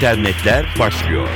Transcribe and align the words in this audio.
internetler 0.00 0.66
başlıyor. 0.78 1.28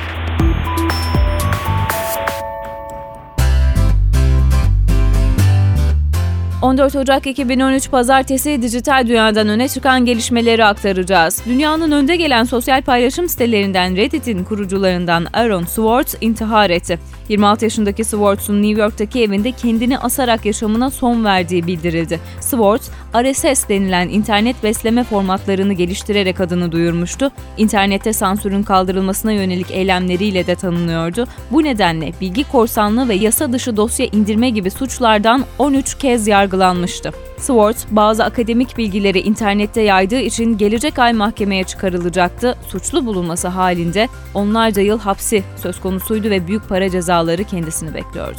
14 6.64 6.96
Ocak 6.96 7.26
2013 7.26 7.91
Pazartesi 7.91 8.62
dijital 8.62 9.07
dünyadan 9.09 9.48
öne 9.48 9.69
çıkan 9.69 10.05
gelişmeleri 10.05 10.64
aktaracağız. 10.64 11.43
Dünyanın 11.46 11.93
önde 11.93 12.16
gelen 12.16 12.45
sosyal 12.45 12.82
paylaşım 12.82 13.29
sitelerinden 13.29 13.96
Reddit'in 13.96 14.45
kurucularından 14.45 15.27
Aaron 15.33 15.65
Swartz 15.65 16.15
intihar 16.21 16.71
etti. 16.71 16.99
26 17.29 17.64
yaşındaki 17.64 18.04
Swartz'un 18.04 18.62
New 18.62 18.82
York'taki 18.82 19.22
evinde 19.22 19.52
kendini 19.52 19.98
asarak 19.98 20.46
yaşamına 20.46 20.91
son 20.91 21.24
verdiği 21.24 21.66
bildirildi. 21.66 22.20
Swartz, 22.41 22.91
RSS 23.14 23.68
denilen 23.68 24.09
internet 24.09 24.62
besleme 24.62 25.05
formatlarını 25.05 25.73
geliştirerek 25.73 26.41
adını 26.41 26.73
duyurmuştu. 26.73 27.30
İnternette 27.56 28.12
sansürün 28.12 28.62
kaldırılmasına 28.62 29.32
yönelik 29.32 29.70
eylemleriyle 29.70 30.46
de 30.46 30.55
tanınıyordu. 30.55 31.27
Bu 31.51 31.65
nedenle 31.65 32.12
bilgi 32.20 32.45
korsanlığı 32.45 33.09
ve 33.09 33.15
yasa 33.15 33.52
dışı 33.52 33.77
dosya 33.77 34.06
indirme 34.06 34.51
gibi 34.51 34.70
suçlardan 34.70 35.45
13 35.59 35.98
kez 35.98 36.29
yargılanmıştı. 36.29 37.12
Swartz, 37.45 37.87
bazı 37.91 38.25
akademik 38.25 38.79
bilgileri 38.79 39.21
internette 39.21 39.80
yaydığı 39.80 40.21
için 40.21 40.59
gelecek 40.59 40.98
ay 40.98 41.12
mahkemeye 41.12 41.65
çıkarılacaktı. 41.65 42.59
Suçlu 42.69 43.07
bulunması 43.07 43.48
halinde 43.48 44.09
onlarca 44.35 44.83
yıl 44.83 44.98
hapsi 44.98 45.43
söz 45.57 45.80
konusuydu 45.80 46.30
ve 46.30 46.47
büyük 46.47 46.69
para 46.69 46.91
cezaları 46.91 47.45
kendisini 47.45 47.95
bekliyordu. 47.95 48.38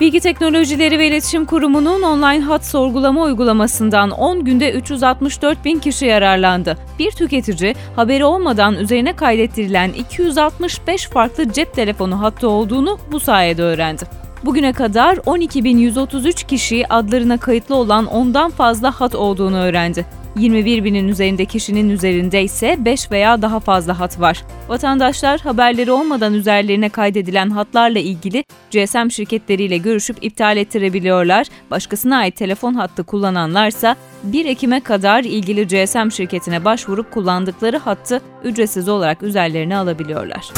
Bilgi 0.00 0.20
Teknolojileri 0.20 0.98
ve 0.98 1.06
İletişim 1.06 1.44
Kurumu'nun 1.44 2.02
online 2.02 2.40
hat 2.40 2.66
sorgulama 2.66 3.22
uygulamasından 3.22 4.10
10 4.10 4.44
günde 4.44 4.72
364 4.72 5.64
bin 5.64 5.78
kişi 5.78 6.06
yararlandı. 6.06 6.78
Bir 6.98 7.10
tüketici 7.10 7.74
haberi 7.96 8.24
olmadan 8.24 8.74
üzerine 8.74 9.16
kaydettirilen 9.16 9.92
265 9.92 11.06
farklı 11.06 11.52
cep 11.52 11.74
telefonu 11.74 12.22
hattı 12.22 12.48
olduğunu 12.48 12.98
bu 13.12 13.20
sayede 13.20 13.62
öğrendi. 13.62 14.29
Bugüne 14.44 14.72
kadar 14.72 15.16
12.133 15.16 16.46
kişi 16.46 16.92
adlarına 16.92 17.36
kayıtlı 17.36 17.74
olan 17.74 18.06
ondan 18.06 18.50
fazla 18.50 19.00
hat 19.00 19.14
olduğunu 19.14 19.56
öğrendi. 19.56 20.06
21 20.36 20.84
binin 20.84 21.08
üzerinde 21.08 21.44
kişinin 21.44 21.90
üzerinde 21.90 22.42
ise 22.42 22.76
5 22.78 23.10
veya 23.10 23.42
daha 23.42 23.60
fazla 23.60 24.00
hat 24.00 24.20
var. 24.20 24.44
Vatandaşlar 24.68 25.40
haberleri 25.40 25.92
olmadan 25.92 26.34
üzerlerine 26.34 26.88
kaydedilen 26.88 27.50
hatlarla 27.50 27.98
ilgili 27.98 28.44
GSM 28.70 29.08
şirketleriyle 29.10 29.76
görüşüp 29.76 30.16
iptal 30.20 30.56
ettirebiliyorlar. 30.56 31.46
Başkasına 31.70 32.16
ait 32.16 32.36
telefon 32.36 32.74
hattı 32.74 33.04
kullananlarsa 33.04 33.96
1 34.22 34.44
Ekim'e 34.44 34.80
kadar 34.80 35.24
ilgili 35.24 35.66
GSM 35.66 36.10
şirketine 36.10 36.64
başvurup 36.64 37.10
kullandıkları 37.10 37.78
hattı 37.78 38.20
ücretsiz 38.44 38.88
olarak 38.88 39.22
üzerlerine 39.22 39.76
alabiliyorlar. 39.76 40.50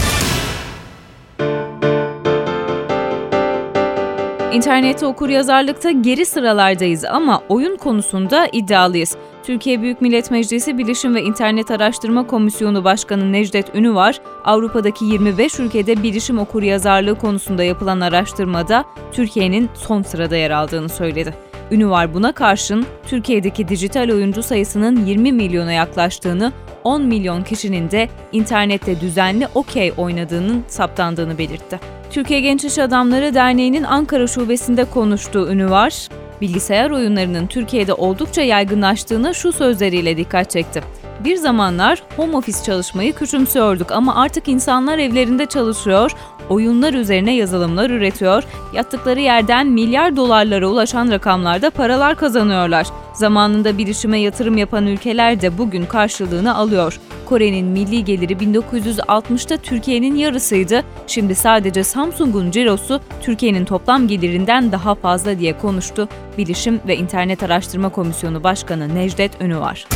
İnternette 4.52 5.06
okur 5.06 5.28
yazarlıkta 5.28 5.90
geri 5.90 6.26
sıralardayız 6.26 7.04
ama 7.04 7.42
oyun 7.48 7.76
konusunda 7.76 8.48
iddialıyız. 8.52 9.16
Türkiye 9.42 9.82
Büyük 9.82 10.00
Millet 10.00 10.30
Meclisi 10.30 10.78
Bilişim 10.78 11.14
ve 11.14 11.22
İnternet 11.22 11.70
Araştırma 11.70 12.26
Komisyonu 12.26 12.84
Başkanı 12.84 13.32
Necdet 13.32 13.74
Ünüvar, 13.74 14.20
Avrupa'daki 14.44 15.04
25 15.04 15.60
ülkede 15.60 16.02
bilişim 16.02 16.38
okur 16.38 16.62
yazarlığı 16.62 17.18
konusunda 17.18 17.64
yapılan 17.64 18.00
araştırmada 18.00 18.84
Türkiye'nin 19.12 19.70
son 19.74 20.02
sırada 20.02 20.36
yer 20.36 20.50
aldığını 20.50 20.88
söyledi. 20.88 21.34
Ünüvar 21.70 22.14
buna 22.14 22.32
karşın 22.32 22.86
Türkiye'deki 23.06 23.68
dijital 23.68 24.10
oyuncu 24.10 24.42
sayısının 24.42 25.06
20 25.06 25.32
milyona 25.32 25.72
yaklaştığını, 25.72 26.52
10 26.84 27.02
milyon 27.02 27.42
kişinin 27.42 27.90
de 27.90 28.08
internette 28.32 29.00
düzenli 29.00 29.48
okey 29.54 29.92
oynadığının 29.96 30.64
saptandığını 30.68 31.38
belirtti. 31.38 32.01
Türkiye 32.12 32.40
Genç 32.40 32.64
İş 32.64 32.78
Adamları 32.78 33.34
Derneği'nin 33.34 33.82
Ankara 33.82 34.26
şubesinde 34.26 34.84
konuştuğu 34.84 35.48
ünü 35.48 35.70
var. 35.70 36.08
Bilgisayar 36.40 36.90
oyunlarının 36.90 37.46
Türkiye'de 37.46 37.94
oldukça 37.94 38.42
yaygınlaştığını 38.42 39.34
şu 39.34 39.52
sözleriyle 39.52 40.16
dikkat 40.16 40.50
çekti. 40.50 40.82
Bir 41.24 41.36
zamanlar 41.36 42.02
home 42.16 42.36
office 42.36 42.58
çalışmayı 42.66 43.12
küçümsüyorduk 43.12 43.92
ama 43.92 44.14
artık 44.14 44.48
insanlar 44.48 44.98
evlerinde 44.98 45.46
çalışıyor, 45.46 46.12
oyunlar 46.48 46.94
üzerine 46.94 47.34
yazılımlar 47.34 47.90
üretiyor, 47.90 48.44
yattıkları 48.74 49.20
yerden 49.20 49.66
milyar 49.66 50.16
dolarlara 50.16 50.66
ulaşan 50.66 51.10
rakamlarda 51.10 51.70
paralar 51.70 52.14
kazanıyorlar. 52.16 52.86
Zamanında 53.14 53.78
bilişime 53.78 54.18
yatırım 54.20 54.58
yapan 54.58 54.86
ülkeler 54.86 55.40
de 55.40 55.58
bugün 55.58 55.86
karşılığını 55.86 56.54
alıyor. 56.56 57.00
Kore'nin 57.32 57.66
milli 57.66 58.04
geliri 58.04 58.32
1960'ta 58.32 59.56
Türkiye'nin 59.56 60.16
yarısıydı. 60.16 60.84
Şimdi 61.06 61.34
sadece 61.34 61.84
Samsung'un 61.84 62.50
cirosu 62.50 63.00
Türkiye'nin 63.22 63.64
toplam 63.64 64.08
gelirinden 64.08 64.72
daha 64.72 64.94
fazla 64.94 65.38
diye 65.38 65.58
konuştu. 65.58 66.08
Bilişim 66.38 66.80
ve 66.86 66.96
İnternet 66.96 67.42
Araştırma 67.42 67.88
Komisyonu 67.88 68.44
Başkanı 68.44 68.94
Necdet 68.94 69.40
Önüvar. 69.40 69.86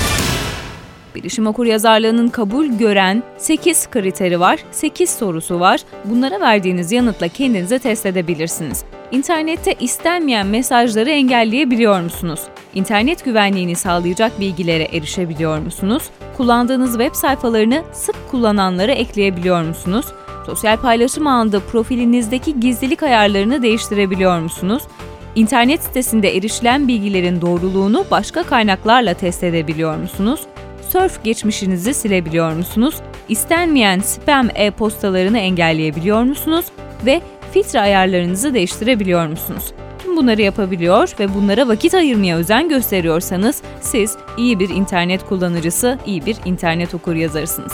Bilişim 1.16 1.46
okur 1.46 1.66
yazarlığının 1.66 2.28
kabul 2.28 2.66
gören 2.66 3.22
8 3.38 3.90
kriteri 3.90 4.40
var, 4.40 4.58
8 4.70 5.10
sorusu 5.10 5.60
var. 5.60 5.80
Bunlara 6.04 6.40
verdiğiniz 6.40 6.92
yanıtla 6.92 7.28
kendinize 7.28 7.78
test 7.78 8.06
edebilirsiniz. 8.06 8.84
İnternette 9.12 9.74
istenmeyen 9.80 10.46
mesajları 10.46 11.10
engelleyebiliyor 11.10 12.00
musunuz? 12.00 12.40
İnternet 12.74 13.24
güvenliğini 13.24 13.76
sağlayacak 13.76 14.40
bilgilere 14.40 14.82
erişebiliyor 14.82 15.58
musunuz? 15.58 16.02
Kullandığınız 16.36 16.92
web 16.92 17.14
sayfalarını 17.14 17.82
sık 17.92 18.16
kullananlara 18.30 18.92
ekleyebiliyor 18.92 19.62
musunuz? 19.62 20.06
Sosyal 20.46 20.76
paylaşım 20.76 21.26
ağında 21.26 21.60
profilinizdeki 21.60 22.60
gizlilik 22.60 23.02
ayarlarını 23.02 23.62
değiştirebiliyor 23.62 24.40
musunuz? 24.40 24.82
İnternet 25.34 25.82
sitesinde 25.82 26.36
erişilen 26.36 26.88
bilgilerin 26.88 27.40
doğruluğunu 27.40 28.04
başka 28.10 28.42
kaynaklarla 28.42 29.14
test 29.14 29.44
edebiliyor 29.44 29.96
musunuz? 29.96 30.40
Surf 30.92 31.24
geçmişinizi 31.24 31.94
silebiliyor 31.94 32.52
musunuz? 32.52 32.94
İstenmeyen 33.28 34.00
spam 34.00 34.48
e-postalarını 34.54 35.38
engelleyebiliyor 35.38 36.22
musunuz? 36.22 36.66
Ve 37.06 37.20
filtre 37.52 37.80
ayarlarınızı 37.80 38.54
değiştirebiliyor 38.54 39.26
musunuz? 39.26 39.72
Tüm 40.02 40.16
bunları 40.16 40.42
yapabiliyor 40.42 41.14
ve 41.20 41.34
bunlara 41.34 41.68
vakit 41.68 41.94
ayırmaya 41.94 42.36
özen 42.36 42.68
gösteriyorsanız 42.68 43.62
siz 43.80 44.16
iyi 44.36 44.60
bir 44.60 44.68
internet 44.68 45.26
kullanıcısı, 45.26 45.98
iyi 46.06 46.26
bir 46.26 46.36
internet 46.44 46.94
okur 46.94 47.14
yazarısınız. 47.14 47.72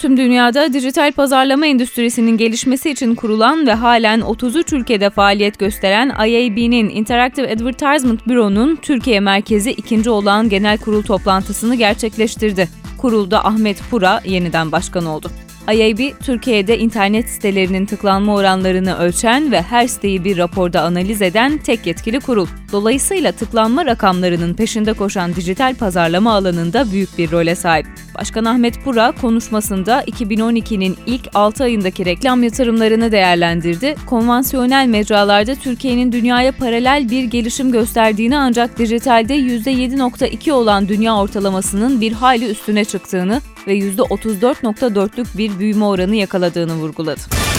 Tüm 0.00 0.16
dünyada 0.16 0.72
dijital 0.72 1.12
pazarlama 1.12 1.66
endüstrisinin 1.66 2.36
gelişmesi 2.36 2.90
için 2.90 3.14
kurulan 3.14 3.66
ve 3.66 3.74
halen 3.74 4.20
33 4.20 4.72
ülkede 4.72 5.10
faaliyet 5.10 5.58
gösteren 5.58 6.08
IAB'nin 6.08 6.88
Interactive 6.88 7.52
Advertisement 7.52 8.26
Bureau'nun 8.26 8.76
Türkiye 8.76 9.20
merkezi 9.20 9.70
ikinci 9.70 10.10
olan 10.10 10.48
genel 10.48 10.78
kurul 10.78 11.02
toplantısını 11.02 11.74
gerçekleştirdi. 11.74 12.68
Kurulda 12.98 13.44
Ahmet 13.44 13.82
Pura 13.90 14.20
yeniden 14.24 14.72
başkan 14.72 15.06
oldu. 15.06 15.30
IAB, 15.72 15.98
Türkiye'de 16.22 16.78
internet 16.78 17.28
sitelerinin 17.28 17.86
tıklanma 17.86 18.34
oranlarını 18.34 18.98
ölçen 18.98 19.52
ve 19.52 19.62
her 19.62 19.86
siteyi 19.86 20.24
bir 20.24 20.38
raporda 20.38 20.82
analiz 20.82 21.22
eden 21.22 21.58
tek 21.58 21.86
yetkili 21.86 22.20
kurul. 22.20 22.46
Dolayısıyla 22.72 23.32
tıklanma 23.32 23.86
rakamlarının 23.86 24.54
peşinde 24.54 24.92
koşan 24.92 25.34
dijital 25.34 25.74
pazarlama 25.74 26.32
alanında 26.32 26.92
büyük 26.92 27.18
bir 27.18 27.30
role 27.30 27.54
sahip. 27.54 27.86
Başkan 28.18 28.44
Ahmet 28.44 28.84
Pura 28.84 29.12
konuşmasında 29.20 30.04
2012'nin 30.04 30.96
ilk 31.06 31.28
6 31.34 31.64
ayındaki 31.64 32.04
reklam 32.04 32.42
yatırımlarını 32.42 33.12
değerlendirdi. 33.12 33.94
Konvansiyonel 34.06 34.86
mecralarda 34.86 35.54
Türkiye'nin 35.54 36.12
dünyaya 36.12 36.52
paralel 36.52 37.10
bir 37.10 37.24
gelişim 37.24 37.72
gösterdiğini 37.72 38.36
ancak 38.36 38.78
dijitalde 38.78 39.36
%7.2 39.36 40.52
olan 40.52 40.88
dünya 40.88 41.16
ortalamasının 41.16 42.00
bir 42.00 42.12
hayli 42.12 42.50
üstüne 42.50 42.84
çıktığını 42.84 43.40
ve 43.66 43.78
%34.4'lük 43.78 45.38
bir 45.38 45.58
büyüme 45.58 45.84
oranı 45.84 46.16
yakaladığını 46.16 46.74
vurguladı. 46.74 47.49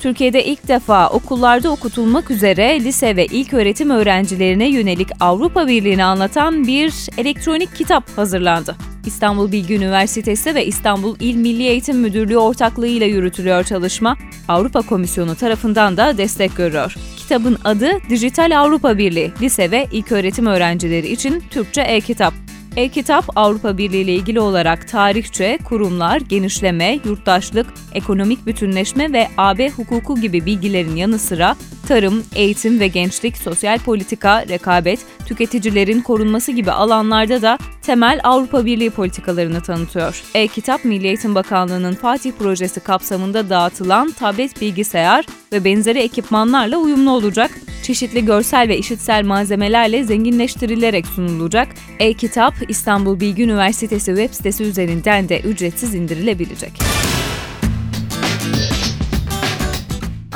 Türkiye'de 0.00 0.44
ilk 0.44 0.68
defa 0.68 1.08
okullarda 1.08 1.70
okutulmak 1.70 2.30
üzere 2.30 2.80
lise 2.80 3.16
ve 3.16 3.26
ilk 3.26 3.54
öğretim 3.54 3.90
öğrencilerine 3.90 4.68
yönelik 4.68 5.08
Avrupa 5.20 5.68
Birliği'ni 5.68 6.04
anlatan 6.04 6.66
bir 6.66 6.92
elektronik 7.18 7.76
kitap 7.76 8.18
hazırlandı. 8.18 8.76
İstanbul 9.06 9.52
Bilgi 9.52 9.74
Üniversitesi 9.74 10.54
ve 10.54 10.66
İstanbul 10.66 11.16
İl 11.20 11.36
Milli 11.36 11.62
Eğitim 11.62 11.98
Müdürlüğü 11.98 12.38
ortaklığıyla 12.38 13.06
yürütülüyor 13.06 13.64
çalışma. 13.64 14.16
Avrupa 14.48 14.82
Komisyonu 14.82 15.34
tarafından 15.34 15.96
da 15.96 16.18
destek 16.18 16.56
görüyor. 16.56 16.94
Kitabın 17.16 17.58
adı 17.64 17.90
Dijital 18.10 18.58
Avrupa 18.60 18.98
Birliği, 18.98 19.32
lise 19.42 19.70
ve 19.70 19.86
ilköğretim 19.92 20.46
öğrencileri 20.46 21.08
için 21.08 21.42
Türkçe 21.50 21.80
e-kitap. 21.80 22.45
E-kitap 22.76 23.24
Avrupa 23.36 23.78
Birliği 23.78 24.02
ile 24.02 24.14
ilgili 24.14 24.40
olarak 24.40 24.88
tarihçe, 24.88 25.58
kurumlar, 25.64 26.20
genişleme, 26.20 26.98
yurttaşlık, 27.04 27.66
ekonomik 27.92 28.46
bütünleşme 28.46 29.12
ve 29.12 29.28
AB 29.36 29.70
hukuku 29.70 30.20
gibi 30.20 30.46
bilgilerin 30.46 30.96
yanı 30.96 31.18
sıra 31.18 31.56
tarım, 31.86 32.24
eğitim 32.34 32.80
ve 32.80 32.88
gençlik, 32.88 33.36
sosyal 33.36 33.78
politika, 33.78 34.48
rekabet, 34.48 35.00
tüketicilerin 35.26 36.00
korunması 36.00 36.52
gibi 36.52 36.70
alanlarda 36.70 37.42
da 37.42 37.58
temel 37.82 38.20
Avrupa 38.24 38.64
Birliği 38.64 38.90
politikalarını 38.90 39.60
tanıtıyor. 39.60 40.22
E-Kitap 40.34 40.84
Milli 40.84 41.06
Eğitim 41.06 41.34
Bakanlığı'nın 41.34 41.94
Fatih 41.94 42.32
projesi 42.32 42.80
kapsamında 42.80 43.50
dağıtılan 43.50 44.12
tablet 44.12 44.60
bilgisayar 44.60 45.26
ve 45.52 45.64
benzeri 45.64 45.98
ekipmanlarla 45.98 46.76
uyumlu 46.76 47.10
olacak, 47.10 47.50
çeşitli 47.82 48.24
görsel 48.24 48.68
ve 48.68 48.78
işitsel 48.78 49.24
malzemelerle 49.24 50.04
zenginleştirilerek 50.04 51.06
sunulacak. 51.06 51.68
E-Kitap 51.98 52.54
İstanbul 52.68 53.20
Bilgi 53.20 53.42
Üniversitesi 53.42 54.06
web 54.06 54.34
sitesi 54.34 54.64
üzerinden 54.64 55.28
de 55.28 55.40
ücretsiz 55.40 55.94
indirilebilecek. 55.94 56.72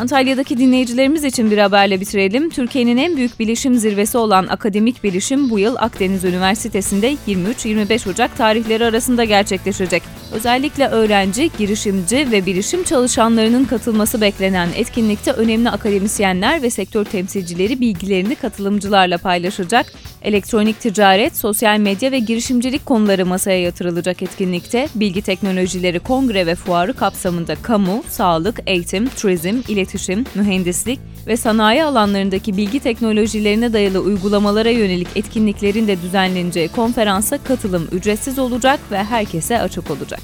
Antalya'daki 0.00 0.58
dinleyicilerimiz 0.58 1.25
için 1.25 1.50
bir 1.50 1.58
haberle 1.58 2.00
bitirelim. 2.00 2.50
Türkiye'nin 2.50 2.97
en 2.97 3.17
büyük 3.17 3.41
bilişim 3.41 3.75
zirvesi 3.75 4.19
olan 4.19 4.47
Akademik 4.47 5.05
Bilişim 5.05 5.50
bu 5.50 5.58
yıl 5.58 5.76
Akdeniz 5.76 6.25
Üniversitesi'nde 6.25 7.17
23-25 7.29 8.11
Ocak 8.11 8.37
tarihleri 8.37 8.85
arasında 8.85 9.25
gerçekleşecek. 9.25 10.02
Özellikle 10.32 10.88
öğrenci, 10.88 11.50
girişimci 11.58 12.31
ve 12.32 12.47
bilişim 12.47 12.85
çalışanlarının 12.85 13.64
katılması 13.64 14.20
beklenen 14.20 14.69
etkinlikte 14.76 15.32
önemli 15.32 15.70
akademisyenler 15.70 16.62
ve 16.62 16.70
sektör 16.70 17.05
temsilcileri 17.05 17.81
bilgilerini 17.81 18.35
katılımcılarla 18.35 19.19
paylaşacak. 19.19 19.87
Elektronik 20.22 20.81
ticaret, 20.81 21.37
sosyal 21.37 21.78
medya 21.78 22.12
ve 22.12 22.19
girişimcilik 22.19 22.87
konuları 22.87 23.26
masaya 23.26 23.61
yatırılacak 23.61 24.22
etkinlikte 24.22 24.88
bilgi 24.94 25.22
teknolojileri 25.22 25.99
kongre 26.00 26.46
ve 26.46 26.55
fuarı 26.55 26.93
kapsamında 26.93 27.55
kamu, 27.55 28.02
sağlık, 28.08 28.61
eğitim, 28.67 29.08
turizm, 29.08 29.62
iletişim, 29.69 30.25
mühendislik 30.34 30.99
ve 31.26 31.37
sanayi 31.37 31.84
alanlarındaki 31.84 32.56
bilgi 32.56 32.81
teknolojilerine 32.81 33.72
dayalı 33.72 33.99
uygulamalara 33.99 34.70
yönelik 34.70 35.08
etkinliklerin 35.17 35.88
de 35.88 36.02
düzenleneceği 36.02 36.69
konferansa 36.69 37.38
katılım 37.38 37.88
ücretsiz 37.93 38.38
olacak 38.38 38.81
ve 38.90 39.05
herkese 39.05 39.61
açık 39.61 39.90
olacak. 39.90 40.20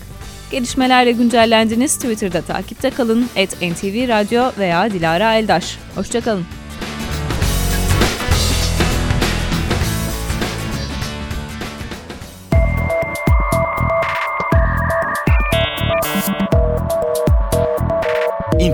Gelişmelerle 0.51 1.13
güncellendiniz. 1.13 1.95
Twitter'da 1.95 2.43
takipte 2.43 2.91
kalın. 2.91 3.29
@ntv 3.37 4.09
Radyo 4.09 4.51
veya 4.59 4.91
Dilara 4.91 5.35
Eldaş. 5.35 5.79
Hoşçakalın. 5.95 6.45